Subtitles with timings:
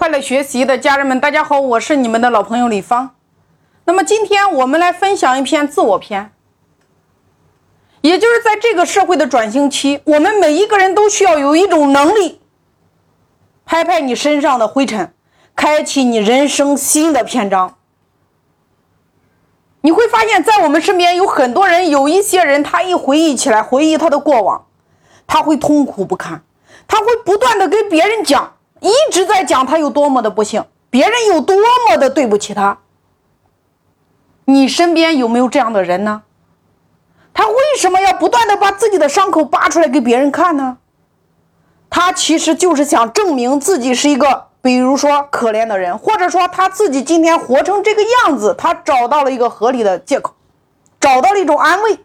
[0.00, 3.16] 快乐学习的家人们，大家好，我是你们的老朋友李芳。
[3.84, 6.32] 那么今天我们来分享一篇自我篇，
[8.00, 12.40] 也就是在这个社会的转型期，我们每一个人都需要有一种能力，
[13.66, 15.12] 拍拍你身上的灰尘，
[15.54, 17.76] 开启你人生新的篇章。
[19.82, 24.64] 你会发现在我们身边有很多人，有一些人，他一回忆起来，回忆他的过往，
[25.26, 26.42] 他会痛苦不堪，
[26.88, 28.54] 他会不断的跟别人讲。
[28.80, 31.56] 一直在讲他有多么的不幸，别人有多
[31.88, 32.78] 么的对不起他。
[34.46, 36.22] 你身边有没有这样的人呢？
[37.32, 40.78] 他为什么要不断的把自己的伤口扒出来给别人看呢？
[41.88, 50.34] 他其实就是想证明自己是一个，比如说可怜的人，或者说他自己今天活成这个样子，他找到了一个合理的借口，
[50.98, 51.98] 找到了一种安慰。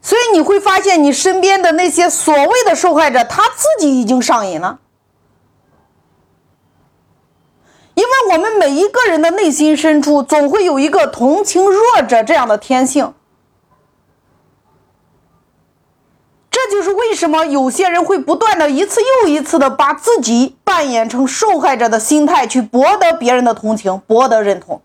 [0.00, 4.80] 所以你会发现，你身边的那些所谓的受害者，他自己已经上瘾了。
[7.94, 13.14] 因为我们每一个人的内心深处，总会有一个同情弱者这样的天性。
[16.50, 24.82] 这就是为什么有些人会不断的一次又一次的把自己扮演成受害者的心态，去博得别人的同情，博得认同。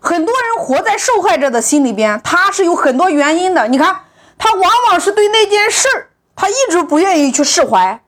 [0.00, 3.68] 很多人活在受害者的心里边，他是有很多原因的。
[3.68, 4.04] 你看，
[4.38, 8.02] 他往往是对那件事儿，他一直不愿意去释怀。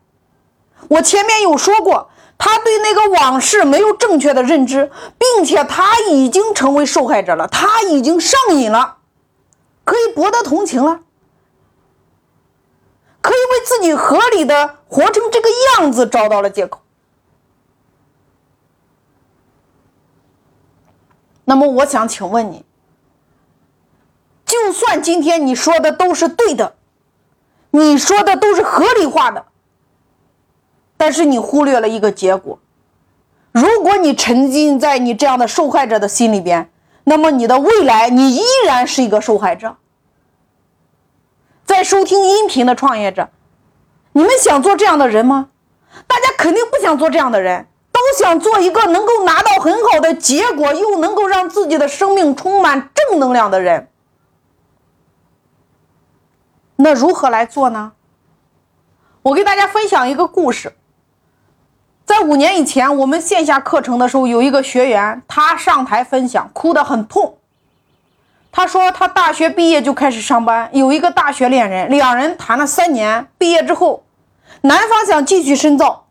[0.89, 8.97] 我前面有说过，他对那个往事没有正确的认知，并且他已经成为受害者了，他已经上瘾了，
[9.85, 11.01] 可以博得同情了，
[13.21, 16.81] 可以为自己合理的活成这个样子找到了借口。
[21.45, 22.65] 那么我想请问你，
[24.47, 26.75] 就算今天你说的都是对的，
[27.71, 29.47] 你说的都是合理化的，
[30.97, 32.59] 但是你忽略了一个结果：
[33.53, 36.71] 如果你沉浸在你这样的受害者的心里边，
[37.05, 39.77] 那么你的未来你依然是一个受害者。
[41.67, 43.29] 在收听音频的创业者，
[44.13, 45.51] 你们想做这样的人吗？
[46.07, 47.67] 大家肯定不想做这样的人。
[48.15, 53.89] 想做一个能够拿到很好的结果，又能够让自己的生命充满正能量的人，
[56.77, 57.93] 那如何来做呢？
[59.23, 60.75] 我给大家分享一个故事。
[62.05, 67.39] 在五年以前，我们线下课程的时候，有一个学员，他上台分享，哭得很痛。
[68.53, 74.05] 他说，他大学毕业就开始上班，有一个大学恋人，两人谈了三年，毕业之后，
[74.61, 76.04] 男方想继续深造。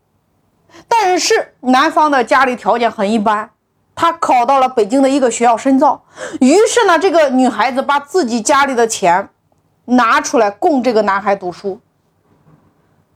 [0.88, 3.50] 但是男方的家里条件很一般，
[3.94, 6.04] 他考到了北京的一个学校深造。
[6.40, 9.30] 于是呢，这个女孩子把自己家里的钱
[9.86, 11.80] 拿出来供这个男孩读书。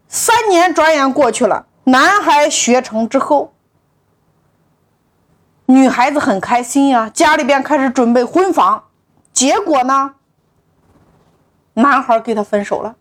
[0.07, 3.53] 三年转眼过去了，男孩学成之后，
[5.65, 8.83] 女孩子很开心呀，家里边开始准备婚房。
[9.33, 10.15] 结果呢，
[11.73, 12.95] 男孩跟她分手了。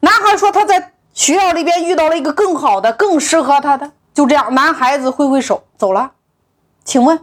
[0.00, 0.89] 男孩说他在。
[1.12, 6.12] 学校里边遇到了一个更好的、更适合他的，就这样，男孩子挥挥手走了。
[6.84, 7.18] 请问，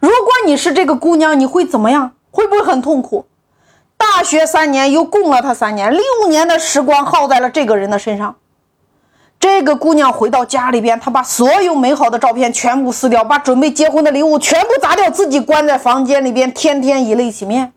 [0.00, 2.12] 如果你是这个姑娘，你会怎么样？
[2.30, 3.26] 会不会很痛苦？
[3.96, 8.36] 大学三年又供了他三年，六年的时光耗在了这个人的身上。
[9.40, 17.72] 这个姑娘回到家里边，她把所有美好的照片全部撕掉，把准备结婚的礼物全部砸掉，自己关在房间里边，天天以泪洗面。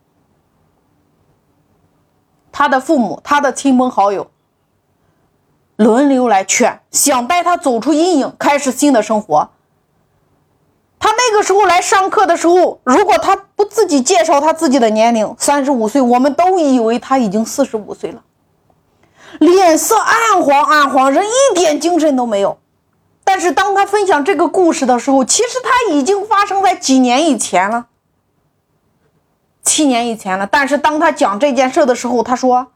[2.51, 4.29] 他的父母，他的亲朋好友。
[5.77, 9.49] 轮流来劝，想带他走出阴影，开始新的生活。
[10.99, 18.23] 他那个时候来上课的时候，如果他不自己介绍他自己的年龄，三十五岁，我们都以为他已经四十五岁了，
[19.39, 22.57] 脸色暗黄暗黄，人一点精神都没有。
[23.23, 27.85] 但是当他分享这个故事的时候，其实他已经发生在几年以前了，
[29.61, 30.47] 七年以前了。
[30.47, 32.67] 但是当他讲这件事的时候，他说：“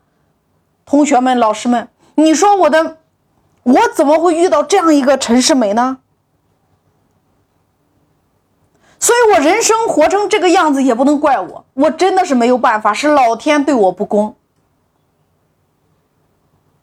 [0.86, 2.98] 同学们，老师们。”你说我的，
[3.64, 6.00] 我怎么会遇到这样一个陈世美呢？
[9.00, 14.36] 所以，我人生活成这个样子也不能怪我，我真的是没有办法，是老天对我不公。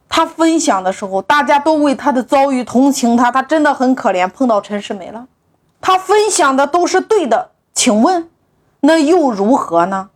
[0.09, 5.29] 他分享的时候，大家都为他的遭遇同情他，他真的很可怜，碰到陈世美了。
[5.81, 8.29] 他分享的都是对的，请问，
[8.81, 10.11] 那又如何呢？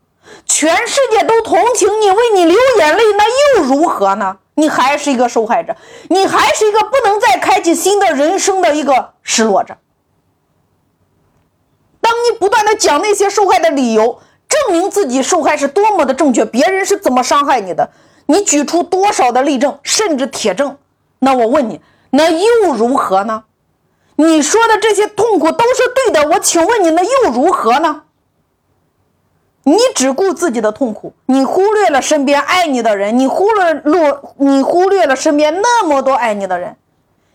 [0.44, 4.38] 全世界都同情你，为你流眼泪，那又如何呢？
[4.54, 5.76] 你还是一个受害者，
[6.08, 9.76] 你还是一个不能再开启新的人生的一个失落者。
[12.00, 17.90] 当你不断的讲那些受害的理由，证明自己受害是多么的正确，别人是怎么伤害你的，
[18.26, 20.76] 你举出多少的例证，甚至铁证，
[21.20, 23.44] 那我问你，那又如何呢？
[24.16, 28.02] 你说的这些痛苦都是对的，我请问你，那又如何呢？
[29.64, 36.76] 你只顾自己的痛苦，你忽略了身边爱你的人，你忽略落，你忽略了身边那么多爱你的人，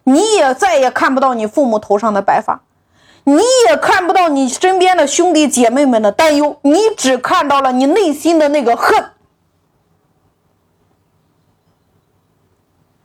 [0.03, 2.61] 你也再也看不到你父母头上的白发，
[3.23, 9.11] 你也看不到你身边的兄弟姐妹们的担忧，你只看到了你内心的那个恨。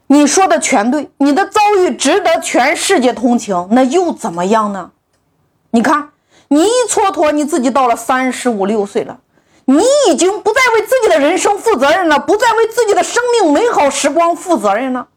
[0.08, 4.90] 你说的全对，你的遭遇值得全世界同情，那又怎么样呢？
[5.70, 6.11] 你看。
[6.52, 9.20] 你一蹉跎，你自己到了三十五六岁了，
[9.64, 15.08] 你已经不再为自己的人生负责任了，不再为自己的生命美好时光负责任了。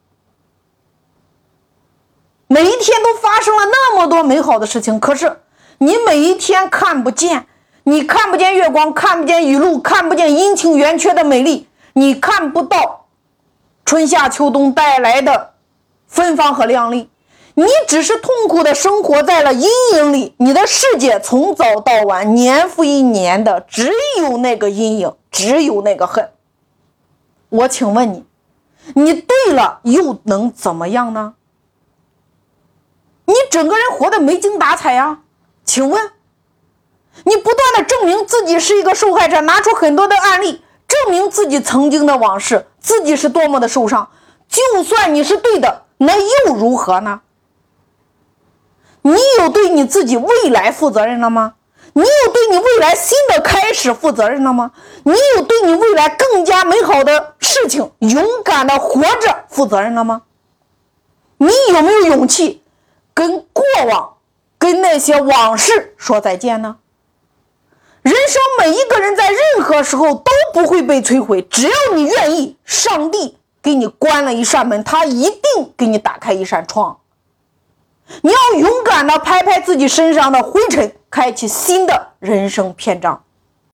[2.48, 5.42] 每一天都发生了那么多美好的事情，可是
[5.80, 7.48] 你每一天看不见，
[7.84, 13.08] 你看不见月光，看不见雨露，看不见阴晴圆缺的美丽，你看不到
[13.84, 15.56] 春夏秋冬带来的
[16.08, 17.10] 芬芳和亮丽。
[17.58, 26.30] 你只是痛苦的生活在了阴影里，你的世界从早到晚，年复一年的，只有那个阴影，只有那个恨。
[27.48, 28.26] 我请问你，
[28.94, 31.36] 你对了又能怎么样呢？
[33.24, 35.20] 你整个人活得没精打采呀？
[35.64, 36.12] 请问，
[37.24, 44.10] 你不断的证明自己是一个受害者，拿出很多的案例证明自己曾经的往事，自己是多么的受伤。
[44.50, 47.22] 就算你是对的，那又如何呢？
[49.06, 51.54] 你有对你自己未来负责任了吗？
[51.94, 54.72] 你有对你未来新的开始负责任了吗？
[55.04, 60.24] 你有对你未来更加美好的事情勇敢的活着负责任了吗？
[61.38, 62.64] 你有没有勇气
[63.14, 64.16] 跟过往、
[64.58, 66.78] 跟那些往事说再见呢？
[68.02, 76.98] 人生每一个人在任何时候都不会被摧毁，只要你愿意，上帝给你关了一扇门，他一定给你打开一扇窗。
[78.22, 83.25] 你要勇敢的拍拍自己身上的灰尘，开启新的人生篇章。